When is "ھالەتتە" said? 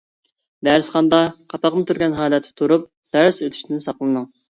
2.23-2.59